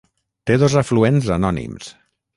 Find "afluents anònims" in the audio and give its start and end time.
0.81-1.95